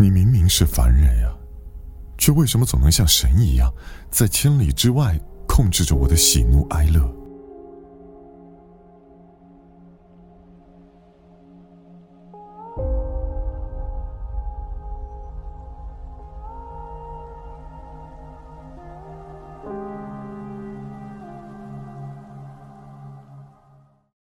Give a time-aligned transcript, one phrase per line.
[0.00, 1.28] 你明明是凡人呀
[2.16, 3.72] 却为什么总能像神一样
[4.10, 7.17] 在千里之外控制着我的喜怒哀乐？